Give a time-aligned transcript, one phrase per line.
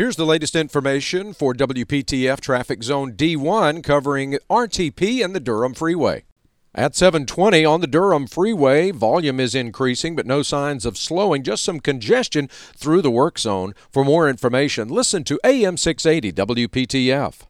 [0.00, 6.24] Here's the latest information for WPTF Traffic Zone D1 covering RTP and the Durham Freeway.
[6.74, 11.62] At 720 on the Durham Freeway, volume is increasing, but no signs of slowing, just
[11.62, 13.74] some congestion through the work zone.
[13.92, 17.49] For more information, listen to AM 680 WPTF.